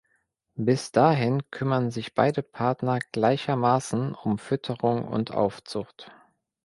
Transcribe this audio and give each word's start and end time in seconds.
Bis 0.57 0.91
dahin 0.91 1.43
kümmern 1.51 1.91
sich 1.91 2.15
beide 2.15 2.41
Partner 2.41 2.97
gleichermaßen 3.11 4.15
um 4.15 4.39
Fütterung 4.39 5.07
und 5.07 5.29
Aufzucht. 5.29 6.11